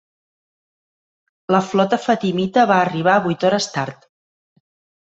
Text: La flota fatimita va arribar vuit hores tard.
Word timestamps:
La 1.57 1.61
flota 1.67 2.01
fatimita 2.07 2.67
va 2.75 2.81
arribar 2.89 3.21
vuit 3.31 3.49
hores 3.53 3.73
tard. 3.79 4.13